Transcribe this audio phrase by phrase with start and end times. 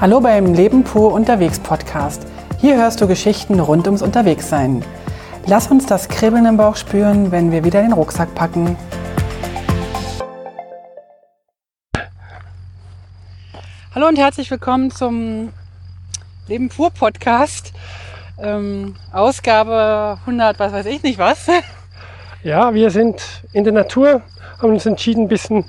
[0.00, 2.26] Hallo beim Leben pur unterwegs Podcast.
[2.58, 4.82] Hier hörst du Geschichten rund ums Unterwegssein.
[5.44, 8.78] Lass uns das Kribbeln im Bauch spüren, wenn wir wieder den Rucksack packen.
[13.94, 15.52] Hallo und herzlich willkommen zum
[16.48, 17.74] Leben pur Podcast.
[18.42, 21.46] Ähm, Ausgabe 100, was weiß ich nicht was.
[22.42, 23.22] Ja, wir sind
[23.52, 24.22] in der Natur,
[24.62, 25.66] haben uns entschieden, ein bisschen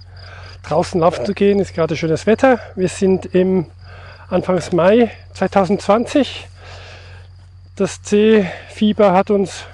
[0.64, 1.60] draußen laufen zu gehen.
[1.60, 2.60] Ist gerade schönes Wetter.
[2.78, 3.66] Wir sind im
[4.32, 6.48] Anfangs Mai 2020.
[7.76, 9.66] Das C-Fieber hat uns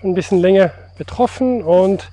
[0.00, 2.08] schon ein bisschen länger betroffen und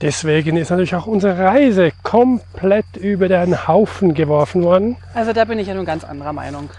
[0.00, 4.96] deswegen ist natürlich auch unsere Reise komplett über den Haufen geworfen worden.
[5.12, 6.70] Also da bin ich ja nun ganz anderer Meinung.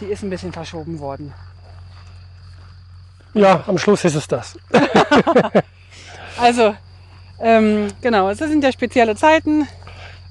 [0.00, 1.32] Die ist ein bisschen verschoben worden.
[3.32, 4.58] Ja, am Schluss ist es das.
[6.40, 6.74] Also,
[7.40, 9.68] ähm, genau, es sind ja spezielle Zeiten.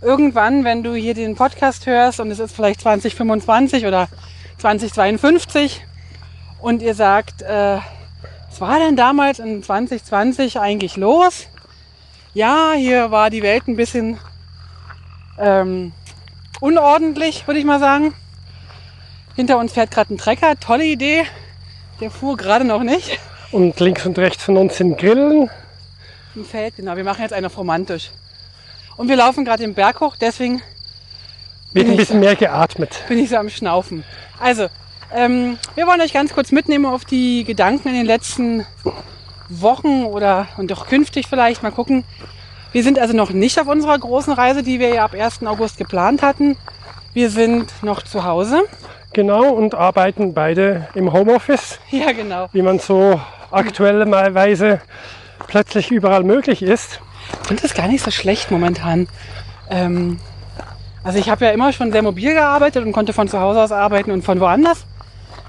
[0.01, 4.07] Irgendwann, wenn du hier den Podcast hörst und es ist vielleicht 2025 oder
[4.57, 5.85] 2052
[6.59, 7.77] und ihr sagt, äh,
[8.49, 11.47] was war denn damals in 2020 eigentlich los?
[12.33, 14.17] Ja, hier war die Welt ein bisschen
[15.37, 15.91] ähm,
[16.61, 18.15] unordentlich, würde ich mal sagen.
[19.35, 21.25] Hinter uns fährt gerade ein Trecker, tolle Idee.
[21.99, 23.19] Der fuhr gerade noch nicht.
[23.51, 25.49] Und links und rechts von uns sind Grillen.
[26.33, 26.95] Im Feld, genau.
[26.95, 28.09] Wir machen jetzt einen auf romantisch.
[28.97, 30.61] Und wir laufen gerade den Berg hoch, deswegen
[31.73, 33.03] Wird Bin ein ich bisschen mehr geatmet.
[33.07, 34.03] bin ich so am Schnaufen.
[34.39, 34.67] Also,
[35.13, 38.65] ähm, wir wollen euch ganz kurz mitnehmen auf die Gedanken in den letzten
[39.49, 41.63] Wochen oder und auch künftig vielleicht.
[41.63, 42.03] Mal gucken.
[42.71, 45.45] Wir sind also noch nicht auf unserer großen Reise, die wir ja ab 1.
[45.45, 46.55] August geplant hatten.
[47.13, 48.61] Wir sind noch zu Hause.
[49.11, 52.47] Genau, und arbeiten beide im Homeoffice, Ja, genau.
[52.53, 53.19] wie man so
[53.51, 54.79] aktuell malweise
[55.47, 57.01] plötzlich überall möglich ist.
[57.41, 59.07] Ich finde das gar nicht so schlecht momentan.
[59.69, 60.19] Ähm,
[61.03, 63.71] also ich habe ja immer schon sehr mobil gearbeitet und konnte von zu Hause aus
[63.71, 64.85] arbeiten und von woanders.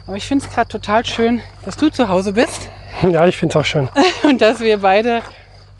[0.06, 2.68] Aber ich finde es gerade total schön, dass du zu Hause bist
[3.08, 3.88] Ja, ich finde es auch schön.
[4.22, 5.22] und dass wir beide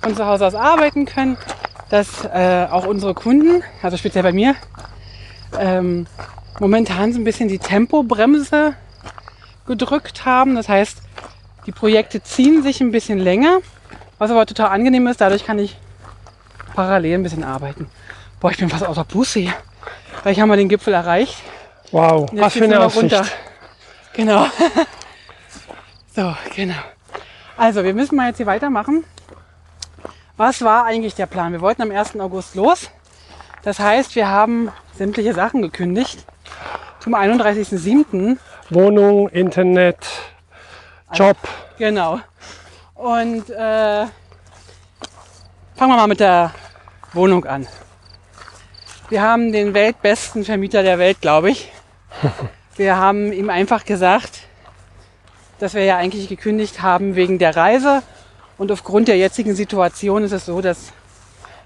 [0.01, 1.37] von zu Hause aus arbeiten können.
[1.89, 4.55] Dass äh, auch unsere Kunden, also speziell bei mir,
[5.59, 6.07] ähm,
[6.59, 8.75] momentan so ein bisschen die Tempobremse
[9.67, 10.55] gedrückt haben.
[10.55, 10.99] Das heißt,
[11.67, 13.59] die Projekte ziehen sich ein bisschen länger,
[14.19, 15.21] was aber total angenehm ist.
[15.21, 15.77] Dadurch kann ich
[16.75, 17.88] parallel ein bisschen arbeiten.
[18.41, 19.55] Boah, ich bin fast außer Puste hier.
[20.22, 21.37] Gleich haben wir den Gipfel erreicht.
[21.91, 23.03] Wow, was für eine Aussicht.
[23.03, 23.27] runter.
[24.15, 24.47] Genau.
[26.15, 26.75] so, genau.
[27.56, 29.05] Also, wir müssen mal jetzt hier weitermachen.
[30.37, 31.53] Was war eigentlich der Plan?
[31.53, 32.19] Wir wollten am 1.
[32.19, 32.91] August los.
[33.62, 36.25] Das heißt, wir haben sämtliche Sachen gekündigt.
[37.00, 38.38] Zum 31.07.
[38.71, 39.99] Wohnung, Internet,
[41.12, 41.37] Job.
[41.78, 42.21] Genau.
[42.94, 44.06] Und äh,
[45.75, 46.53] fangen wir mal mit der
[47.12, 47.66] Wohnung an.
[49.09, 51.71] Wir haben den weltbesten Vermieter der Welt, glaube ich.
[52.77, 54.41] Wir haben ihm einfach gesagt,
[55.59, 58.03] dass wir ja eigentlich gekündigt haben wegen der Reise.
[58.56, 60.93] Und aufgrund der jetzigen Situation ist es so, dass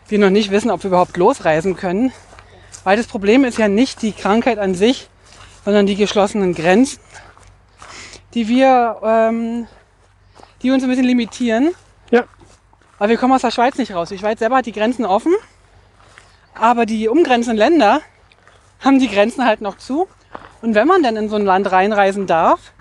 [0.08, 2.12] wir noch nicht wissen, ob wir überhaupt losreisen können.
[2.82, 5.08] Weil das Problem ist ja nicht die Krankheit an sich,
[5.64, 6.98] sondern die geschlossenen Grenzen,
[8.34, 9.68] die wir, ähm,
[10.62, 11.72] die uns ein bisschen limitieren.
[12.98, 14.08] Weil wir kommen aus der Schweiz nicht raus.
[14.08, 15.34] Die Schweiz selber hat die Grenzen offen,
[16.54, 18.00] aber die umgrenzenden Länder
[18.80, 20.08] haben die Grenzen halt noch zu.
[20.62, 22.72] Und wenn man dann in so ein Land reinreisen darf,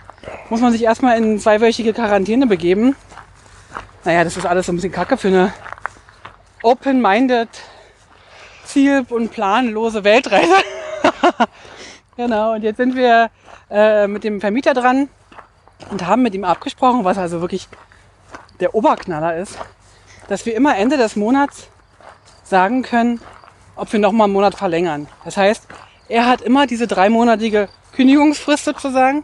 [0.50, 2.96] muss man sich erstmal in zweiwöchige Quarantäne begeben.
[4.04, 5.54] Naja, das ist alles so ein bisschen kacke für eine
[6.64, 7.50] open-minded,
[8.64, 10.56] ziel- und planlose Weltreise.
[12.18, 13.30] genau, und jetzt sind wir
[13.70, 15.10] äh, mit dem Vermieter dran
[15.92, 17.68] und haben mit ihm abgesprochen, was also wirklich
[18.60, 19.58] der Oberknaller ist,
[20.28, 21.68] dass wir immer Ende des Monats
[22.44, 23.20] sagen können,
[23.76, 25.08] ob wir noch mal einen Monat verlängern.
[25.24, 25.68] Das heißt,
[26.08, 29.24] er hat immer diese dreimonatige Kündigungsfrist sozusagen.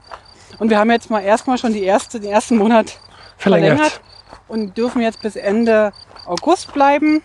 [0.60, 3.00] Und wir haben jetzt mal erstmal schon die erste, den ersten Monat
[3.38, 3.78] verlängert.
[3.78, 4.02] verlängert
[4.48, 5.94] und dürfen jetzt bis Ende
[6.26, 7.22] August bleiben.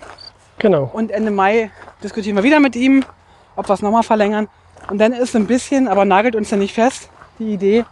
[0.58, 0.90] Genau.
[0.92, 1.70] Und Ende Mai
[2.02, 3.04] diskutieren wir wieder mit ihm,
[3.56, 4.48] ob wir es nochmal verlängern.
[4.90, 7.84] Und dann ist ein bisschen, aber nagelt uns ja nicht fest, die Idee,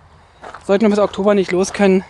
[0.65, 2.05] sollten wir bis Oktober nicht los können,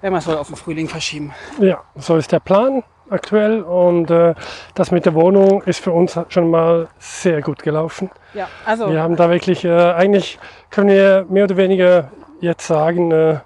[0.00, 1.32] werden wir es wohl auf den Frühling verschieben.
[1.58, 3.62] Ja, so ist der Plan aktuell.
[3.62, 4.34] Und äh,
[4.74, 8.10] das mit der Wohnung ist für uns schon mal sehr gut gelaufen.
[8.34, 10.38] Ja, also Wir haben da wirklich, äh, eigentlich
[10.70, 12.10] können wir mehr oder weniger
[12.40, 13.38] jetzt sagen, äh,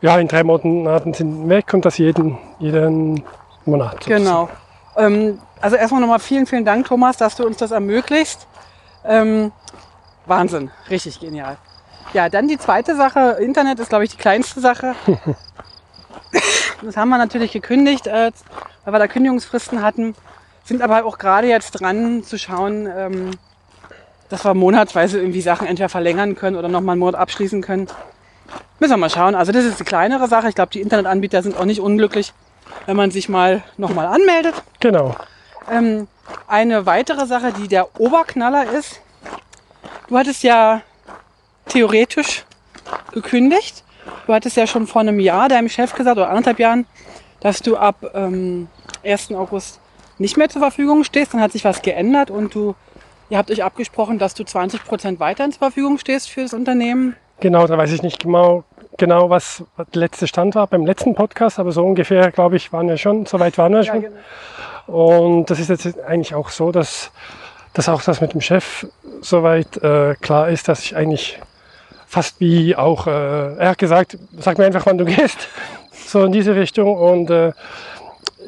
[0.00, 3.24] ja, in drei Monaten sind wir weg und das jeden, jeden
[3.64, 4.04] Monat.
[4.04, 4.24] sozusagen.
[4.24, 4.48] Genau.
[4.96, 8.46] Ähm, also erstmal nochmal vielen, vielen Dank, Thomas, dass du uns das ermöglicht.
[9.04, 9.52] Ähm,
[10.26, 11.56] Wahnsinn, richtig genial.
[12.12, 13.36] Ja, dann die zweite Sache.
[13.40, 14.94] Internet ist, glaube ich, die kleinste Sache.
[16.82, 18.30] das haben wir natürlich gekündigt, äh,
[18.84, 20.14] weil wir da Kündigungsfristen hatten.
[20.64, 23.30] Sind aber auch gerade jetzt dran zu schauen, ähm,
[24.28, 27.88] dass wir monatsweise irgendwie Sachen entweder verlängern können oder nochmal einen Monat abschließen können.
[28.78, 29.34] Müssen wir mal schauen.
[29.34, 30.48] Also das ist die kleinere Sache.
[30.48, 32.32] Ich glaube, die Internetanbieter sind auch nicht unglücklich,
[32.86, 34.54] wenn man sich mal nochmal anmeldet.
[34.80, 35.14] Genau.
[35.70, 36.08] Ähm,
[36.46, 39.00] eine weitere Sache, die der Oberknaller ist.
[40.08, 40.82] Du hattest ja
[41.68, 42.44] theoretisch
[43.12, 43.83] gekündigt.
[44.26, 46.86] Du hattest ja schon vor einem Jahr deinem Chef gesagt, oder anderthalb Jahren,
[47.40, 48.68] dass du ab ähm,
[49.04, 49.32] 1.
[49.32, 49.80] August
[50.18, 51.34] nicht mehr zur Verfügung stehst.
[51.34, 52.74] Dann hat sich was geändert und du,
[53.30, 57.16] ihr habt euch abgesprochen, dass du 20 Prozent weiterhin zur Verfügung stehst für das Unternehmen.
[57.40, 58.64] Genau, da weiß ich nicht genau,
[58.96, 62.88] genau was der letzte Stand war beim letzten Podcast, aber so ungefähr, glaube ich, waren
[62.88, 64.02] wir schon, soweit waren wir schon.
[64.02, 64.16] genau.
[64.86, 67.10] Und das ist jetzt eigentlich auch so, dass,
[67.72, 68.86] dass auch das mit dem Chef
[69.20, 71.40] soweit äh, klar ist, dass ich eigentlich
[72.14, 75.48] fast wie auch, äh, er hat gesagt, sag mir einfach, wann du gehst,
[76.06, 76.96] so in diese Richtung.
[76.96, 77.52] Und äh,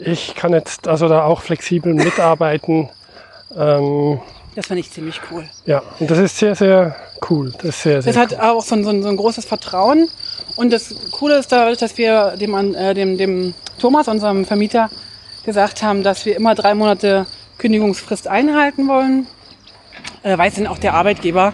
[0.04, 2.88] ich kann jetzt also da auch flexibel mitarbeiten.
[3.56, 4.20] Ähm,
[4.54, 5.44] Das finde ich ziemlich cool.
[5.66, 6.94] ja, und das ist sehr, sehr
[7.28, 7.52] cool.
[7.58, 10.08] Das ist sehr, sehr Das hat auch so ein, so, ein, so ein großes Vertrauen.
[10.54, 14.90] Und das Coole ist dadurch, dass wir dem, äh, dem, dem Thomas, unserem Vermieter,
[15.44, 17.26] gesagt haben, dass wir immer drei Monate
[17.58, 19.26] Kündigungsfrist einhalten wollen.
[20.22, 21.52] Äh, weiß denn auch der Arbeitgeber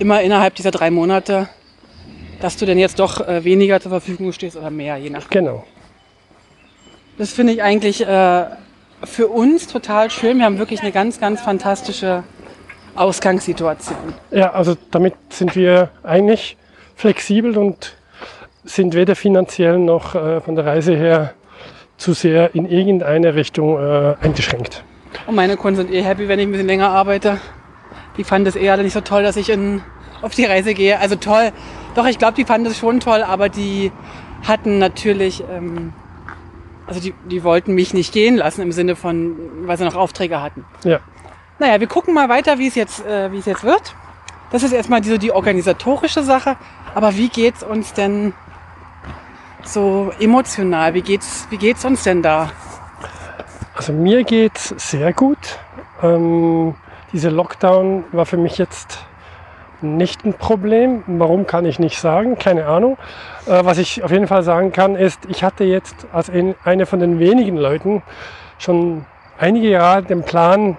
[0.00, 1.48] immer innerhalb dieser drei Monate,
[2.40, 5.28] dass du denn jetzt doch äh, weniger zur Verfügung stehst oder mehr, je nach.
[5.28, 5.64] Genau.
[7.18, 8.46] Das finde ich eigentlich äh,
[9.04, 10.38] für uns total schön.
[10.38, 12.24] Wir haben wirklich eine ganz, ganz fantastische
[12.94, 14.14] Ausgangssituation.
[14.30, 16.56] Ja, also damit sind wir eigentlich
[16.96, 17.94] flexibel und
[18.64, 21.34] sind weder finanziell noch äh, von der Reise her
[21.98, 24.82] zu sehr in irgendeine Richtung äh, eingeschränkt.
[25.26, 27.38] Und meine Kunden sind eh happy, wenn ich ein bisschen länger arbeite.
[28.20, 29.80] Die fanden es eher nicht so toll, dass ich in,
[30.20, 30.98] auf die Reise gehe.
[31.00, 31.52] Also toll.
[31.94, 33.92] Doch, ich glaube, die fanden es schon toll, aber die
[34.46, 35.94] hatten natürlich, ähm,
[36.86, 40.42] also die, die wollten mich nicht gehen lassen im Sinne von, weil sie noch Aufträge
[40.42, 40.66] hatten.
[40.84, 41.00] Ja,
[41.60, 43.94] Naja, wir gucken mal weiter, wie es jetzt, äh, wie es jetzt wird.
[44.50, 46.58] Das ist erstmal die, so die organisatorische Sache.
[46.94, 48.34] Aber wie geht's uns denn
[49.64, 50.92] so emotional?
[50.92, 52.52] Wie geht's, wie geht's uns denn da?
[53.74, 55.58] also mir geht's sehr gut.
[56.02, 56.74] Ähm,
[57.12, 59.04] dieser Lockdown war für mich jetzt
[59.82, 61.02] nicht ein Problem.
[61.06, 62.38] Warum kann ich nicht sagen?
[62.38, 62.98] Keine Ahnung.
[63.46, 66.86] Äh, was ich auf jeden Fall sagen kann, ist, ich hatte jetzt als ein, einer
[66.86, 68.02] von den wenigen Leuten
[68.58, 69.06] schon
[69.38, 70.76] einige Jahre den Plan,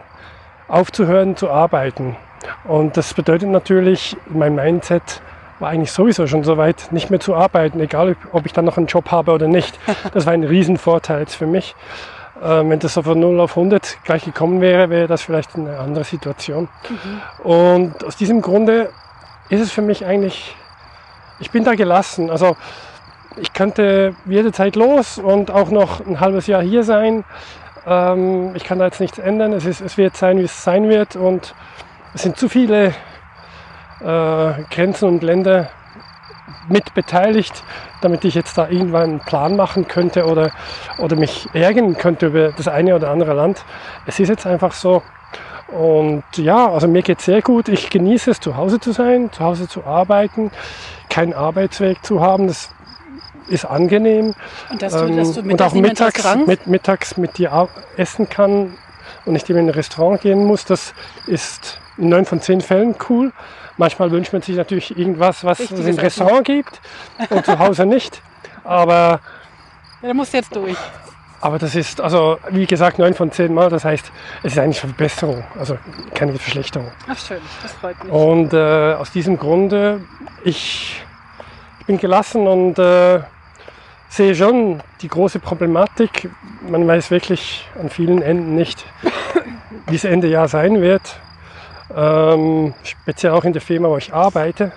[0.67, 2.15] aufzuhören zu arbeiten.
[2.63, 5.21] Und das bedeutet natürlich, mein Mindset
[5.59, 8.77] war eigentlich sowieso schon so weit, nicht mehr zu arbeiten, egal ob ich dann noch
[8.77, 9.77] einen Job habe oder nicht.
[10.13, 11.75] Das war ein Riesenvorteil für mich.
[12.43, 15.77] Ähm, wenn das so von 0 auf 100 gleich gekommen wäre, wäre das vielleicht eine
[15.77, 16.69] andere Situation.
[17.43, 18.89] Und aus diesem Grunde
[19.49, 20.55] ist es für mich eigentlich,
[21.39, 22.31] ich bin da gelassen.
[22.31, 22.57] Also
[23.37, 27.23] ich könnte jederzeit los und auch noch ein halbes Jahr hier sein.
[27.85, 29.53] Ähm, ich kann da jetzt nichts ändern.
[29.53, 31.15] Es, ist, es wird sein, wie es sein wird.
[31.15, 31.53] Und
[32.13, 32.93] es sind zu viele
[33.99, 35.69] äh, Grenzen und Länder
[36.67, 37.63] mit beteiligt,
[38.01, 40.51] damit ich jetzt da irgendwann einen Plan machen könnte oder,
[40.97, 43.63] oder mich ärgern könnte über das eine oder andere Land.
[44.05, 45.01] Es ist jetzt einfach so.
[45.67, 47.69] Und ja, also mir geht sehr gut.
[47.69, 50.51] Ich genieße es, zu Hause zu sein, zu Hause zu arbeiten,
[51.09, 52.47] keinen Arbeitsweg zu haben.
[52.47, 52.71] Das
[53.47, 54.33] ist angenehm.
[54.69, 58.77] Und dass du, dass du Ähm, und auch mittags mit, mittags mit dir essen kann
[59.25, 60.93] und nicht immer in ein Restaurant gehen muss, das
[61.27, 63.31] ist in neun von zehn Fällen cool.
[63.81, 66.79] Manchmal wünscht man sich natürlich irgendwas, was es Richtiges im Restaurant gibt
[67.31, 68.21] und zu Hause nicht.
[68.63, 69.19] Aber,
[70.03, 70.77] Ja, da musst du jetzt durch.
[71.41, 73.71] aber das ist, also wie gesagt, neun von zehn Mal.
[73.71, 74.11] Das heißt,
[74.43, 75.79] es ist eigentlich eine Verbesserung, also
[76.13, 76.91] keine Verschlechterung.
[77.07, 78.13] Ach schön, das freut mich.
[78.13, 80.01] Und äh, aus diesem Grunde,
[80.43, 81.01] ich,
[81.79, 83.21] ich bin gelassen und äh,
[84.09, 86.29] sehe schon die große Problematik.
[86.69, 88.85] Man weiß wirklich an vielen Enden nicht,
[89.87, 91.01] wie es Ende Jahr sein wird.
[91.95, 94.71] Ähm, speziell auch in der Firma, wo ich arbeite.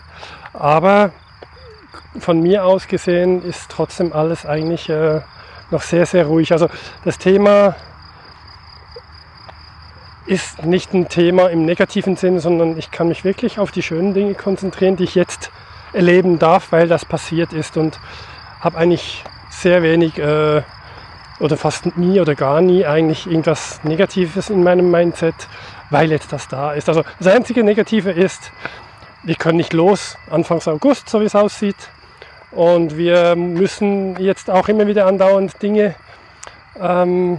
[0.52, 1.12] Aber
[2.18, 5.20] von mir aus gesehen ist trotzdem alles eigentlich äh,
[5.70, 6.52] noch sehr, sehr ruhig.
[6.52, 6.68] Also
[7.04, 7.74] das Thema
[10.26, 14.14] ist nicht ein Thema im negativen Sinn, sondern ich kann mich wirklich auf die schönen
[14.14, 15.50] Dinge konzentrieren, die ich jetzt
[15.92, 17.98] erleben darf, weil das passiert ist und
[18.60, 20.62] habe eigentlich sehr wenig äh,
[21.40, 25.34] oder fast nie oder gar nie eigentlich irgendwas Negatives in meinem Mindset,
[25.94, 26.88] weil jetzt das da ist.
[26.88, 28.50] Also das einzige Negative ist,
[29.22, 31.76] wir können nicht los Anfangs August, so wie es aussieht.
[32.50, 35.94] Und wir müssen jetzt auch immer wieder andauernd Dinge
[36.80, 37.38] ähm,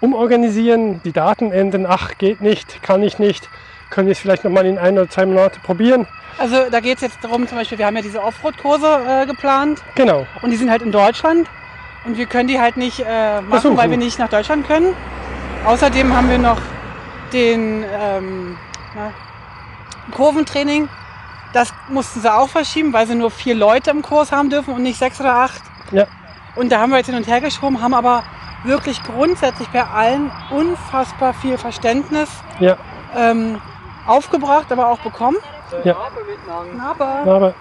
[0.00, 3.48] umorganisieren, die Daten ändern, ach, geht nicht, kann ich nicht,
[3.90, 6.08] können wir es vielleicht nochmal in ein oder zwei Monate probieren.
[6.38, 9.80] Also da geht es jetzt darum, zum Beispiel, wir haben ja diese Offroad-Kurse äh, geplant
[9.94, 11.48] Genau, und die sind halt in Deutschland
[12.04, 14.94] und wir können die halt nicht äh, machen, weil wir nicht nach Deutschland können.
[15.64, 16.58] Außerdem haben wir noch
[17.32, 18.58] den, ähm,
[18.94, 19.12] na,
[20.14, 20.88] Kurventraining,
[21.52, 24.82] das mussten sie auch verschieben, weil sie nur vier Leute im Kurs haben dürfen und
[24.82, 25.62] nicht sechs oder acht.
[25.90, 26.06] Ja.
[26.56, 28.22] Und da haben wir jetzt hin und her geschoben, haben aber
[28.64, 32.28] wirklich grundsätzlich bei allen unfassbar viel Verständnis
[32.60, 32.76] Ja.
[33.14, 33.60] ähm,
[34.06, 35.36] aufgebracht, aber auch bekommen.
[35.84, 35.96] Ja.
[36.80, 37.54] Aber Aber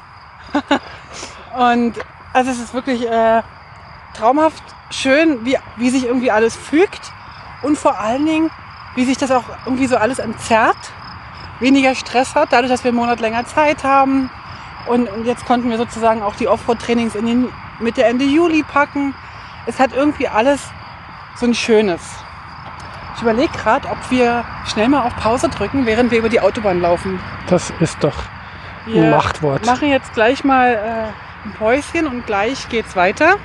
[1.71, 1.93] Und
[2.33, 3.41] also es ist wirklich äh,
[4.13, 7.11] traumhaft schön, wie, wie sich irgendwie alles fügt
[7.61, 8.49] und vor allen Dingen,
[8.95, 10.77] wie sich das auch irgendwie so alles entzerrt,
[11.59, 14.29] weniger Stress hat, dadurch, dass wir einen Monat länger Zeit haben.
[14.87, 19.13] Und, jetzt konnten wir sozusagen auch die Offroad-Trainings in den Mitte, Ende Juli packen.
[19.67, 20.69] Es hat irgendwie alles
[21.35, 22.01] so ein Schönes.
[23.15, 26.81] Ich überlege gerade, ob wir schnell mal auf Pause drücken, während wir über die Autobahn
[26.81, 27.19] laufen.
[27.47, 28.15] das ist doch
[28.87, 29.65] Wir ein Machtwort.
[29.67, 33.35] machen jetzt gleich mal äh, ein Päuschen und gleich geht's weiter.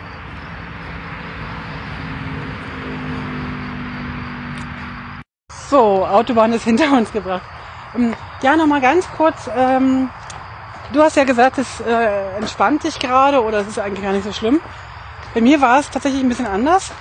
[5.77, 7.43] So, Autobahn ist hinter uns gebracht.
[7.95, 9.51] Ähm, Ja, noch mal ganz kurz.
[9.55, 10.09] Ähm,
[10.95, 14.25] du hast ja gesagt, es äh, entspannt dich gerade oder es ist eigentlich gar nicht
[14.25, 14.59] so schlimm.
[15.35, 16.93] Bei mir war es tatsächlich ein bisschen anders.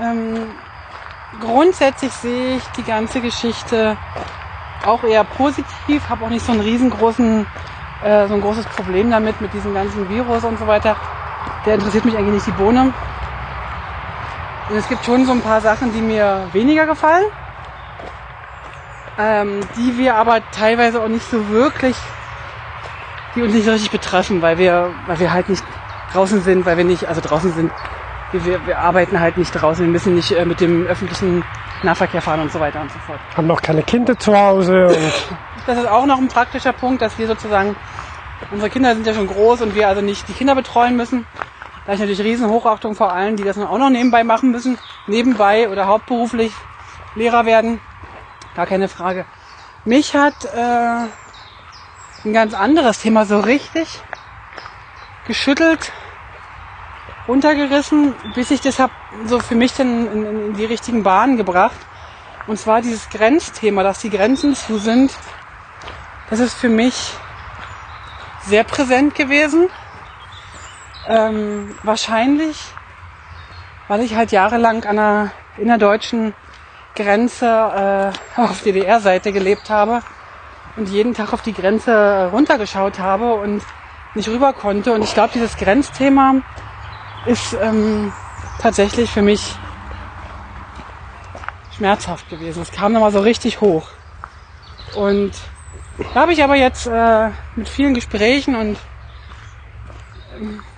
[0.00, 0.46] Ähm,
[1.40, 3.96] grundsätzlich sehe ich die ganze Geschichte
[4.86, 7.48] auch eher positiv, habe auch nicht so einen riesengroßen,
[8.04, 10.94] äh, so ein großes Problem damit, mit diesem ganzen Virus und so weiter.
[11.66, 12.94] Der interessiert mich eigentlich nicht die Bohne.
[14.68, 17.24] Und es gibt schon so ein paar Sachen, die mir weniger gefallen,
[19.20, 21.96] ähm, die wir aber teilweise auch nicht so wirklich,
[23.34, 25.64] die uns nicht so richtig betreffen, weil wir, weil wir halt nicht
[26.12, 27.70] draußen sind, weil wir nicht, also draußen sind,
[28.32, 31.44] wir, wir, arbeiten halt nicht draußen, wir müssen nicht äh, mit dem öffentlichen
[31.82, 33.18] Nahverkehr fahren und so weiter und so fort.
[33.36, 34.96] Haben noch keine Kinder zu Hause und
[35.66, 37.76] Das ist auch noch ein praktischer Punkt, dass wir sozusagen,
[38.50, 41.26] unsere Kinder sind ja schon groß und wir also nicht die Kinder betreuen müssen.
[41.86, 44.78] Da ich natürlich riesen Hochachtung vor allen, die das dann auch noch nebenbei machen müssen,
[45.06, 46.52] nebenbei oder hauptberuflich
[47.14, 47.80] Lehrer werden.
[48.54, 49.24] Gar keine Frage.
[49.84, 51.06] Mich hat äh,
[52.24, 54.02] ein ganz anderes Thema so richtig
[55.26, 55.92] geschüttelt,
[57.28, 58.90] runtergerissen, bis ich das hab
[59.26, 61.78] so für mich dann in, in, in die richtigen Bahnen gebracht.
[62.46, 65.12] Und zwar dieses Grenzthema, dass die Grenzen zu sind.
[66.28, 67.12] Das ist für mich
[68.42, 69.68] sehr präsent gewesen.
[71.06, 72.58] Ähm, wahrscheinlich,
[73.88, 76.34] weil ich halt jahrelang an der innerdeutschen
[76.94, 80.02] Grenze äh, auf DDR-Seite gelebt habe
[80.76, 83.62] und jeden Tag auf die Grenze runtergeschaut habe und
[84.14, 84.92] nicht rüber konnte.
[84.92, 86.36] Und ich glaube, dieses Grenzthema
[87.26, 88.12] ist ähm,
[88.60, 89.54] tatsächlich für mich
[91.76, 92.62] schmerzhaft gewesen.
[92.62, 93.88] Es kam nochmal so richtig hoch.
[94.94, 95.32] Und
[96.14, 98.78] da habe ich aber jetzt äh, mit vielen Gesprächen und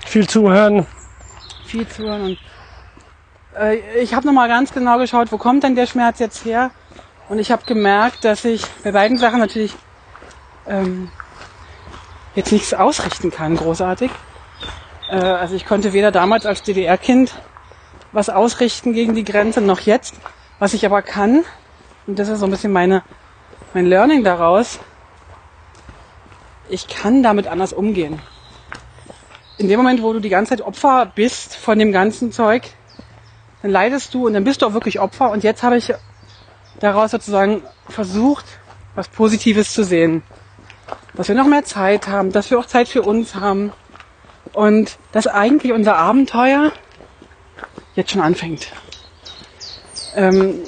[0.04, 0.86] viel zuhören.
[1.64, 2.38] viel zuhören und
[3.58, 6.70] äh, ich habe nochmal ganz genau geschaut, wo kommt denn der Schmerz jetzt her?
[7.28, 9.74] Und ich habe gemerkt, dass ich bei beiden Sachen natürlich
[10.66, 11.10] ähm,
[12.34, 14.10] jetzt nichts ausrichten kann, großartig.
[15.10, 17.34] Äh, also ich konnte weder damals als DDR-Kind
[18.12, 20.14] was ausrichten gegen die Grenze, noch jetzt.
[20.58, 21.44] Was ich aber kann,
[22.06, 23.02] und das ist so ein bisschen meine,
[23.74, 24.78] mein Learning daraus,
[26.68, 28.20] ich kann damit anders umgehen.
[29.58, 32.62] In dem Moment, wo du die ganze Zeit Opfer bist von dem ganzen Zeug,
[33.62, 35.30] dann leidest du und dann bist du auch wirklich Opfer.
[35.30, 35.94] Und jetzt habe ich
[36.80, 38.44] daraus sozusagen versucht,
[38.94, 40.22] was Positives zu sehen.
[41.14, 43.72] Dass wir noch mehr Zeit haben, dass wir auch Zeit für uns haben.
[44.52, 46.72] Und dass eigentlich unser Abenteuer
[47.94, 48.68] jetzt schon anfängt.
[50.14, 50.62] Ähm,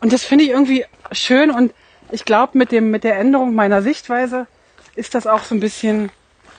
[0.00, 1.72] und das finde ich irgendwie schön und
[2.10, 4.46] ich glaube, mit, dem, mit der Änderung meiner Sichtweise
[4.94, 6.10] ist das auch so ein bisschen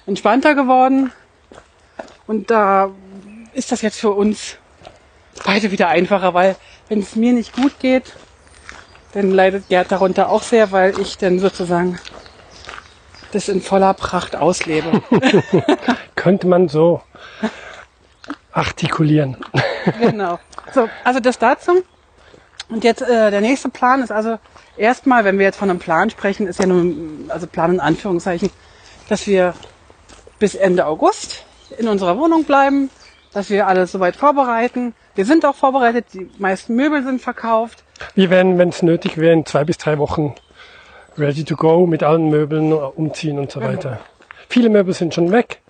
[0.05, 1.11] entspannter geworden.
[2.27, 2.91] Und da
[3.53, 4.57] ist das jetzt für uns
[5.43, 6.55] beide wieder einfacher, weil
[6.87, 8.13] wenn es mir nicht gut geht,
[9.13, 11.99] dann leidet Gerd darunter auch sehr, weil ich dann sozusagen
[13.31, 15.01] das in voller Pracht auslebe.
[16.15, 17.01] Könnte man so
[18.51, 19.37] artikulieren.
[19.99, 20.39] genau.
[20.73, 21.83] So, also das dazu.
[22.69, 24.37] Und jetzt äh, der nächste Plan ist also
[24.77, 28.49] erstmal, wenn wir jetzt von einem Plan sprechen, ist ja nur, also Plan in Anführungszeichen,
[29.09, 29.53] dass wir
[30.39, 31.45] bis Ende August
[31.77, 32.89] in unserer Wohnung bleiben,
[33.33, 34.95] dass wir alles soweit vorbereiten.
[35.15, 37.83] Wir sind auch vorbereitet, die meisten Möbel sind verkauft.
[38.15, 40.35] Wir werden, wenn es nötig wäre, in zwei bis drei Wochen
[41.17, 44.01] ready to go mit allen Möbeln umziehen und so weiter.
[44.49, 45.61] Viele Möbel sind schon weg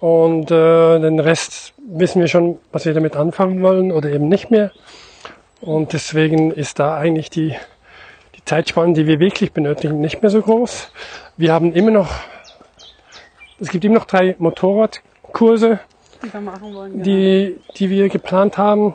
[0.00, 4.50] und äh, den Rest wissen wir schon, was wir damit anfangen wollen oder eben nicht
[4.50, 4.72] mehr.
[5.60, 7.54] Und deswegen ist da eigentlich die,
[8.34, 10.90] die Zeitspanne, die wir wirklich benötigen, nicht mehr so groß.
[11.36, 12.10] Wir haben immer noch,
[13.60, 15.78] es gibt immer noch drei Motorradkurse,
[16.22, 16.92] Die wir machen wollen.
[16.92, 17.04] Genau.
[17.04, 18.94] die, die wir geplant haben.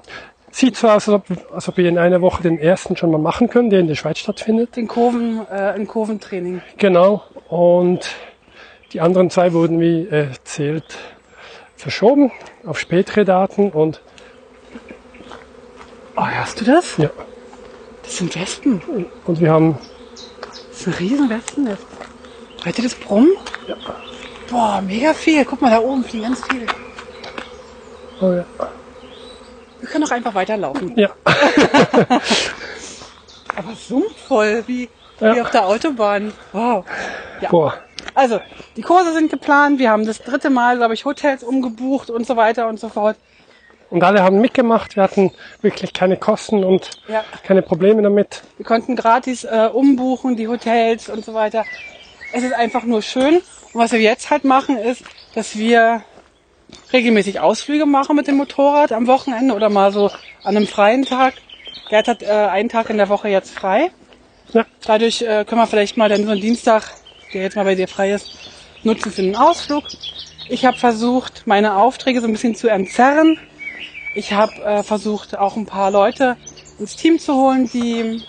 [0.51, 3.17] Sieht so aus, als ob, als ob wir in einer Woche den ersten schon mal
[3.17, 4.75] machen können, der in der Schweiz stattfindet.
[4.75, 6.61] Den Kurven, äh, ein Kurventraining.
[6.77, 7.23] Genau.
[7.49, 8.07] Und
[8.91, 10.83] die anderen zwei wurden, wie erzählt,
[11.75, 12.31] verschoben
[12.65, 14.01] auf spätere Daten und
[16.15, 16.97] Oh, hörst du das?
[16.97, 17.09] ja.
[18.03, 18.81] Das sind Wespen.
[19.25, 19.77] Und wir haben
[20.69, 21.83] Das ist ein riesen Wespennest.
[22.63, 23.31] Hört ihr das Brummen?
[23.67, 23.75] Ja.
[24.51, 25.43] Boah, mega viel.
[25.45, 26.65] Guck mal, da oben fliegen ganz viele.
[28.23, 28.45] Oh ja,
[29.79, 30.93] Wir können auch einfach weiterlaufen.
[30.97, 31.09] ja,
[33.55, 34.89] Aber sumpfvoll, wie,
[35.19, 35.35] Ja.
[35.35, 36.33] wie auf der Autobahn.
[36.51, 36.85] Wow.
[37.41, 37.49] Ja.
[37.49, 37.73] boah,
[38.15, 38.39] Also,
[38.77, 39.79] die Kurse sind geplant.
[39.79, 43.17] Wir haben das dritte Mal, glaube ich, Hotels umgebucht und so weiter und so fort.
[43.89, 44.95] Und alle haben mitgemacht.
[44.95, 47.23] Wir hatten wirklich keine Kosten und Ja.
[47.45, 48.41] keine Probleme damit.
[48.57, 51.63] Wir konnten gratis äh, umbuchen, die Hotels und so weiter.
[52.33, 53.35] Es ist einfach nur schön.
[53.35, 55.03] Und was wir jetzt halt machen, ist,
[55.35, 56.01] dass wir
[56.91, 60.09] regelmäßig Ausflüge machen mit dem Motorrad am Wochenende oder mal so
[60.43, 61.35] an einem freien Tag.
[61.89, 63.91] Gerd hat äh, einen Tag in der Woche jetzt frei.
[64.53, 64.65] Ja.
[64.85, 66.83] Dadurch äh, können wir vielleicht mal dann so einen Dienstag,
[67.33, 68.29] der jetzt mal bei dir frei ist,
[68.83, 69.83] nutzen für einen Ausflug.
[70.49, 73.39] Ich habe versucht, meine Aufträge so ein bisschen zu entzerren.
[74.15, 76.37] Ich habe äh, versucht, auch ein paar Leute
[76.79, 78.21] ins Team zu holen, die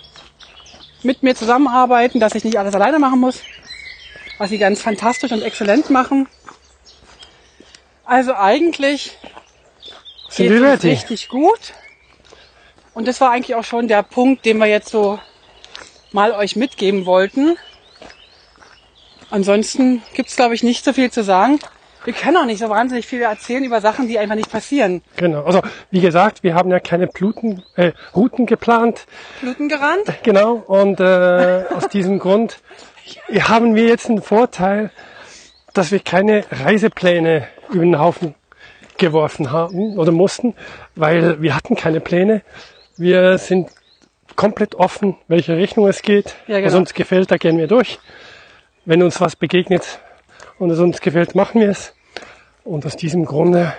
[1.02, 3.40] mit mir zusammenarbeiten, dass ich nicht alles alleine machen muss,
[4.38, 6.28] was sie ganz fantastisch und exzellent machen.
[8.04, 9.16] Also eigentlich
[10.28, 11.72] Sind geht es richtig gut.
[12.92, 15.18] Und das war eigentlich auch schon der Punkt, den wir jetzt so
[16.12, 17.56] mal euch mitgeben wollten.
[19.30, 21.58] Ansonsten gibt's glaube ich, nicht so viel zu sagen.
[22.04, 25.02] Wir können auch nicht so wahnsinnig viel erzählen über Sachen, die einfach nicht passieren.
[25.16, 25.42] Genau.
[25.44, 29.06] Also wie gesagt, wir haben ja keine Pluten, äh, Routen geplant.
[29.40, 30.04] Bluten gerannt?
[30.22, 30.62] Genau.
[30.66, 32.58] Und äh, aus diesem Grund
[33.40, 34.90] haben wir jetzt einen Vorteil,
[35.74, 38.34] dass wir keine Reisepläne über den Haufen
[38.96, 40.54] geworfen haben oder mussten,
[40.94, 42.42] weil wir hatten keine Pläne.
[42.96, 43.70] Wir sind
[44.36, 46.36] komplett offen, welche Richtung es geht.
[46.46, 46.68] Ja, genau.
[46.68, 47.98] Was uns gefällt, da gehen wir durch.
[48.84, 50.00] Wenn uns was begegnet
[50.58, 51.94] und es uns gefällt, machen wir es.
[52.64, 53.74] Und aus diesem Grunde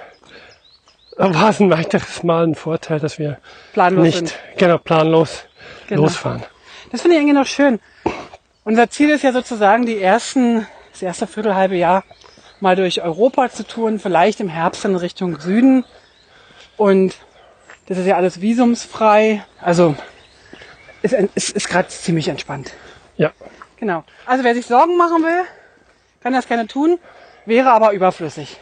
[1.17, 3.37] war es ein weiteres Mal ein Vorteil, dass wir
[3.73, 4.35] Planlos nicht sind.
[4.57, 5.45] genau planlos
[5.87, 6.03] Genau.
[6.03, 6.43] losfahren.
[6.91, 7.79] Das finde ich irgendwie noch schön.
[8.63, 12.03] Unser Ziel ist ja sozusagen, die ersten, das erste Viertelhalbe Jahr
[12.59, 15.85] mal durch Europa zu touren, vielleicht im Herbst in Richtung Süden.
[16.77, 17.15] Und
[17.87, 19.45] das ist ja alles visumsfrei.
[19.61, 19.95] Also
[21.01, 22.71] ist, ist, ist gerade ziemlich entspannt.
[23.17, 23.31] Ja,
[23.77, 24.03] Genau.
[24.25, 25.45] Also wer sich Sorgen machen will,
[26.21, 26.99] kann das gerne tun,
[27.45, 28.57] wäre aber überflüssig.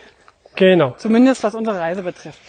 [0.55, 0.95] genau.
[0.97, 2.39] Zumindest was unsere Reise betrifft.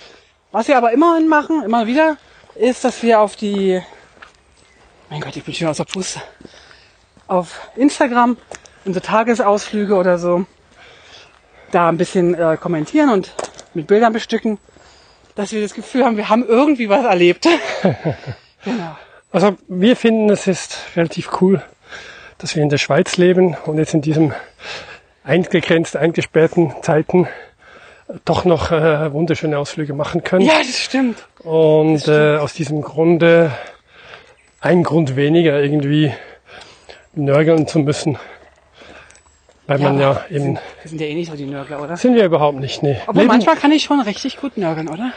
[0.51, 2.17] Was wir aber immerhin machen, immer wieder,
[2.55, 3.83] ist, dass wir auf die,
[5.11, 6.23] mein Gott, ich bin schon aus der Puste,
[7.27, 8.37] auf Instagram
[8.85, 10.47] unsere Tagesausflüge oder so,
[11.71, 13.33] da ein bisschen äh, kommentieren und
[13.75, 14.59] mit Bildern bestücken,
[15.35, 17.49] dass wir das Gefühl haben, wir haben irgendwie was erlebt.
[18.65, 18.97] genau.
[19.33, 21.63] Also wir finden, es ist relativ cool,
[22.39, 24.33] dass wir in der Schweiz leben und jetzt in diesem
[25.25, 27.27] eingegrenzt, eingesperrten Zeiten
[28.25, 30.45] doch noch äh, wunderschöne Ausflüge machen können.
[30.45, 31.27] Ja, das stimmt.
[31.39, 33.51] und äh, aus diesem Grunde
[34.61, 36.13] ein Grund weniger irgendwie
[37.15, 38.19] nörgeln zu müssen.
[39.67, 41.97] Weil man ja aber eben, Wir sind ja eh nicht so die Nörgler, oder?
[41.97, 42.99] sind wir überhaupt nicht, nee.
[43.07, 45.13] Obwohl Leben- manchmal kann ich schon richtig gut nörgeln, oder?